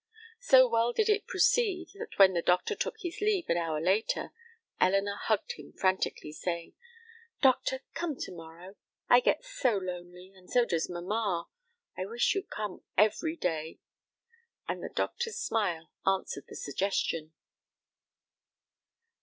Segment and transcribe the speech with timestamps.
[0.39, 4.33] So well did it proceed that when the doctor took his leave, an hour later,
[4.79, 6.73] Elinor hugged him frantically, saying,
[7.39, 8.77] "Doctor, come to morrow.
[9.09, 11.49] I get so lonely, and so does mamma.
[11.95, 13.77] I wish you'd come every day,"
[14.67, 17.33] and the doctor's smile answered the suggestion.